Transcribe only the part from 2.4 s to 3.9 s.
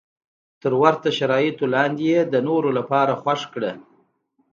نورو لپاره خوښ کړه.